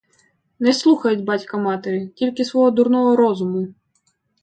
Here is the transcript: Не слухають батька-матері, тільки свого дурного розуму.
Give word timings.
Не 0.59 0.73
слухають 0.73 1.23
батька-матері, 1.23 2.07
тільки 2.07 2.45
свого 2.45 2.71
дурного 2.71 3.15
розуму. 3.15 3.67